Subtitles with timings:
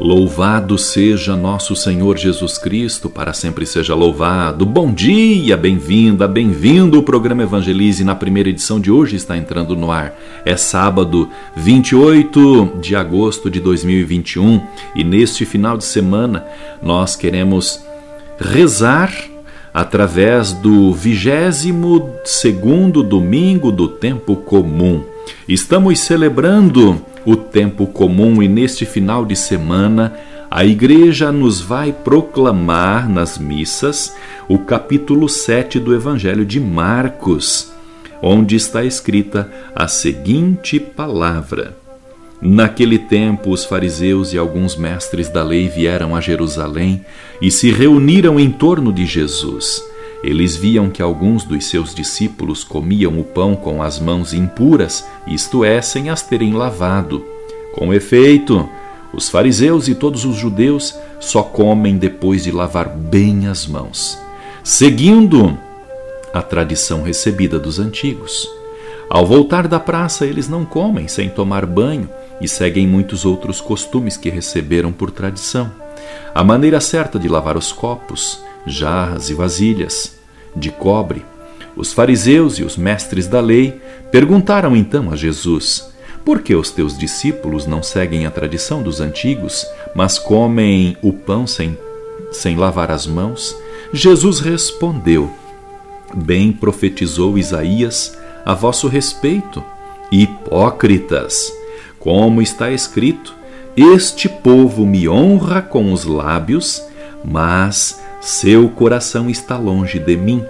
[0.00, 4.64] Louvado seja nosso Senhor Jesus Cristo, para sempre seja louvado.
[4.64, 7.00] Bom dia, bem-vinda, bem-vindo.
[7.00, 10.14] O programa Evangelize na primeira edição de hoje está entrando no ar.
[10.44, 14.62] É sábado, 28 de agosto de 2021
[14.94, 16.46] e neste final de semana
[16.80, 17.84] nós queremos
[18.38, 19.12] rezar
[19.74, 25.02] através do 22 segundo domingo do tempo comum.
[25.48, 30.14] Estamos celebrando o tempo comum e neste final de semana
[30.50, 34.16] a Igreja nos vai proclamar nas missas
[34.48, 37.70] o capítulo 7 do Evangelho de Marcos,
[38.22, 41.76] onde está escrita a seguinte palavra:
[42.40, 47.04] Naquele tempo, os fariseus e alguns mestres da lei vieram a Jerusalém
[47.42, 49.84] e se reuniram em torno de Jesus.
[50.22, 55.64] Eles viam que alguns dos seus discípulos comiam o pão com as mãos impuras, isto
[55.64, 57.24] é, sem as terem lavado.
[57.74, 58.68] Com efeito,
[59.12, 64.18] os fariseus e todos os judeus só comem depois de lavar bem as mãos,
[64.64, 65.56] seguindo
[66.32, 68.48] a tradição recebida dos antigos.
[69.08, 72.10] Ao voltar da praça, eles não comem sem tomar banho
[72.40, 75.70] e seguem muitos outros costumes que receberam por tradição.
[76.34, 78.42] A maneira certa de lavar os copos,
[78.72, 80.18] jarras e vasilhas
[80.54, 81.24] de cobre.
[81.76, 83.80] Os fariseus e os mestres da lei
[84.10, 85.92] perguntaram então a Jesus:
[86.24, 91.46] Por que os teus discípulos não seguem a tradição dos antigos, mas comem o pão
[91.46, 91.78] sem,
[92.32, 93.56] sem lavar as mãos?
[93.92, 95.30] Jesus respondeu:
[96.14, 99.62] Bem profetizou Isaías a vosso respeito,
[100.10, 101.52] hipócritas,
[101.98, 103.34] como está escrito:
[103.76, 106.82] Este povo me honra com os lábios,
[107.24, 110.44] mas seu coração está longe de mim.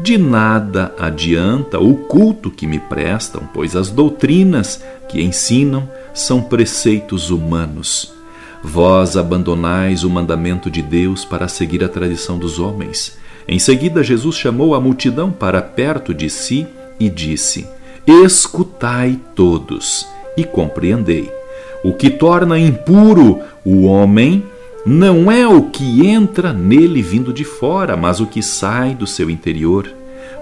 [0.00, 7.30] De nada adianta o culto que me prestam, pois as doutrinas que ensinam são preceitos
[7.30, 8.14] humanos.
[8.62, 13.18] Vós abandonais o mandamento de Deus para seguir a tradição dos homens.
[13.46, 16.66] Em seguida, Jesus chamou a multidão para perto de si
[16.98, 17.66] e disse:
[18.06, 21.30] Escutai todos e compreendei.
[21.82, 24.44] O que torna impuro o homem
[24.84, 29.28] não é o que entra nele vindo de fora, mas o que sai do seu
[29.28, 29.90] interior,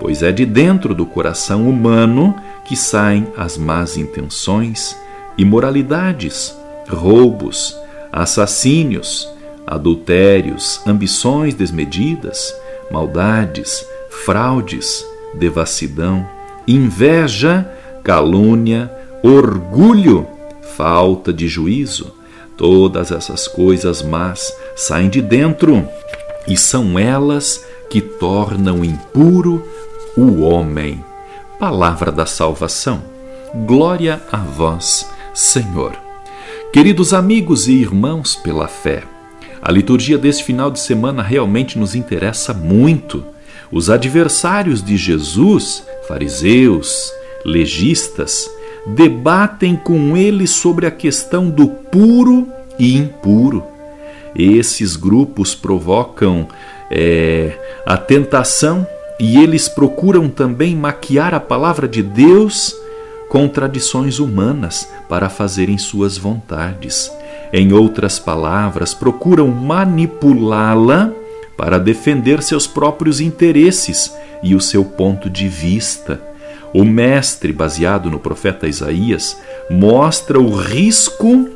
[0.00, 2.34] pois é de dentro do coração humano
[2.64, 4.96] que saem as más intenções,
[5.36, 6.56] imoralidades,
[6.88, 7.76] roubos,
[8.10, 9.28] assassínios,
[9.66, 12.54] adultérios, ambições desmedidas,
[12.90, 13.86] maldades,
[14.24, 15.04] fraudes,
[15.34, 16.26] devassidão,
[16.66, 17.70] inveja,
[18.02, 18.90] calúnia,
[19.22, 20.26] orgulho,
[20.74, 22.21] falta de juízo
[22.56, 25.86] Todas essas coisas más saem de dentro
[26.46, 29.66] e são elas que tornam impuro
[30.16, 31.04] o homem.
[31.58, 33.02] Palavra da salvação.
[33.66, 35.92] Glória a vós, Senhor.
[36.72, 39.02] Queridos amigos e irmãos pela fé,
[39.60, 43.24] a liturgia deste final de semana realmente nos interessa muito.
[43.70, 47.12] Os adversários de Jesus, fariseus,
[47.44, 48.50] legistas,
[48.86, 52.48] debatem com ele sobre a questão do puro
[52.78, 53.64] e impuro.
[54.34, 56.48] Esses grupos provocam
[56.90, 58.86] é, a tentação
[59.20, 62.74] e eles procuram também maquiar a palavra de Deus
[63.28, 67.10] com tradições humanas para fazerem suas vontades.
[67.52, 71.12] Em outras palavras, procuram manipulá-la
[71.56, 74.12] para defender seus próprios interesses
[74.42, 76.31] e o seu ponto de vista.
[76.74, 79.38] O mestre, baseado no profeta Isaías,
[79.70, 81.48] mostra o risco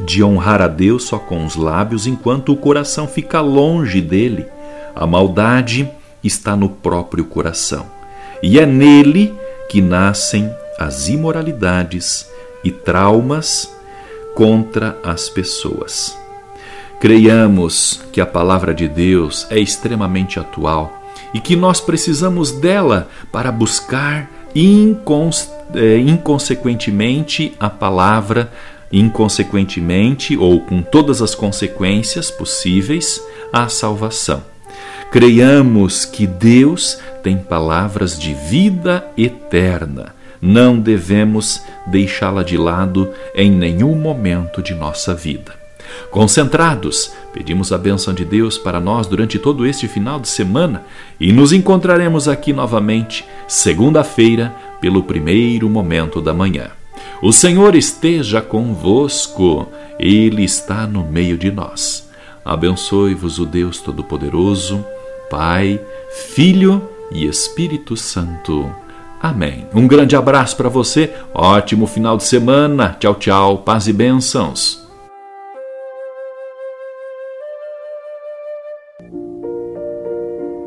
[0.00, 4.46] de honrar a Deus só com os lábios enquanto o coração fica longe dele.
[4.94, 5.88] A maldade
[6.22, 7.86] está no próprio coração
[8.42, 9.34] e é nele
[9.68, 12.28] que nascem as imoralidades
[12.64, 13.72] e traumas
[14.34, 16.16] contra as pessoas.
[17.00, 21.00] Creiamos que a palavra de Deus é extremamente atual
[21.32, 24.28] e que nós precisamos dela para buscar
[25.74, 28.50] é, inconsequentemente a palavra,
[28.92, 34.42] inconsequentemente ou com todas as consequências possíveis, a salvação.
[35.10, 40.14] Creiamos que Deus tem palavras de vida eterna.
[40.40, 45.59] Não devemos deixá-la de lado em nenhum momento de nossa vida.
[46.10, 50.84] Concentrados, pedimos a bênção de Deus para nós durante todo este final de semana
[51.18, 56.70] e nos encontraremos aqui novamente, segunda-feira, pelo primeiro momento da manhã.
[57.22, 62.08] O Senhor esteja convosco, Ele está no meio de nós.
[62.44, 64.84] Abençoe-vos o Deus Todo-Poderoso,
[65.30, 65.80] Pai,
[66.34, 68.70] Filho e Espírito Santo.
[69.22, 69.66] Amém.
[69.74, 72.96] Um grande abraço para você, ótimo final de semana.
[72.98, 74.79] Tchau, tchau, paz e bênçãos.